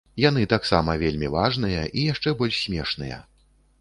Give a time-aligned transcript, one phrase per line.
[0.21, 3.21] Яны таксам вельмі важныя, і яшчэ больш смешныя.